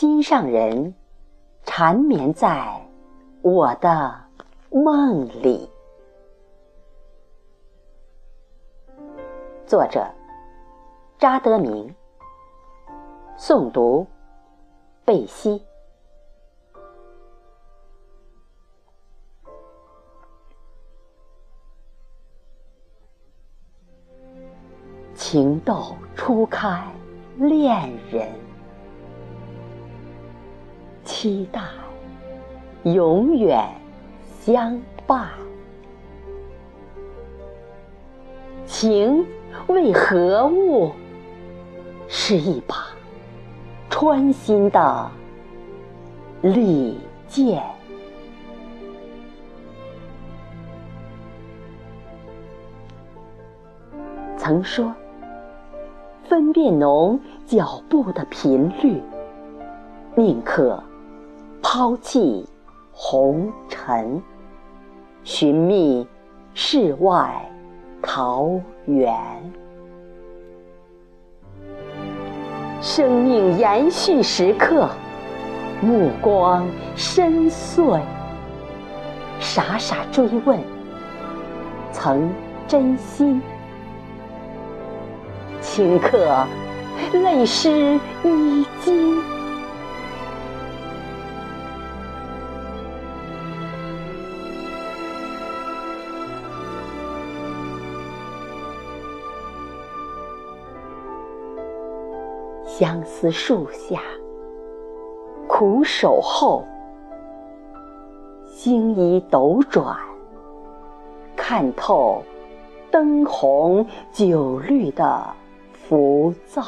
[0.00, 0.94] 心上人
[1.62, 2.80] 缠绵在
[3.42, 4.18] 我的
[4.70, 5.68] 梦里。
[9.66, 10.10] 作者：
[11.18, 11.94] 查德明。
[13.36, 14.06] 诵读：
[15.04, 15.62] 贝西。
[25.14, 26.90] 情窦初开，
[27.36, 28.49] 恋人。
[31.20, 31.60] 期待
[32.82, 33.62] 永远
[34.40, 35.28] 相伴，
[38.64, 39.26] 情
[39.66, 40.92] 为何物？
[42.08, 42.74] 是一把
[43.90, 45.10] 穿心的
[46.40, 47.62] 利剑。
[54.38, 54.90] 曾说，
[56.24, 59.02] 分辨浓脚步的频率，
[60.16, 60.82] 宁可。
[61.62, 62.44] 抛弃
[62.90, 64.20] 红尘，
[65.22, 66.06] 寻觅
[66.54, 67.30] 世外
[68.02, 69.14] 桃源。
[72.80, 74.88] 生命延续时刻，
[75.82, 76.66] 目光
[76.96, 78.00] 深邃，
[79.38, 80.58] 傻傻追问，
[81.92, 82.30] 曾
[82.66, 83.40] 真心。
[85.60, 86.46] 顷刻，
[87.12, 89.19] 泪湿衣襟。
[102.80, 104.00] 相思树下，
[105.46, 106.64] 苦守候，
[108.46, 109.94] 星移斗转，
[111.36, 112.22] 看透
[112.90, 115.26] 灯红酒绿的
[115.74, 116.62] 浮躁。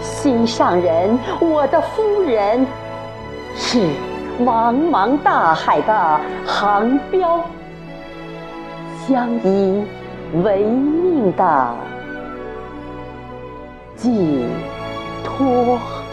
[0.00, 2.66] 心上人，我的夫人，
[3.54, 3.78] 是
[4.40, 7.44] 茫茫大海的航标，
[9.06, 9.84] 相依
[10.42, 11.76] 为命的。
[14.00, 14.08] 寄
[15.24, 16.07] 托。